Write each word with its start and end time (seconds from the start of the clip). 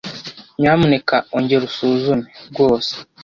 "Nyamuneka 0.59 1.15
ongera 1.35 1.63
usuzume." 1.69 2.25
"Rwose." 2.49 2.91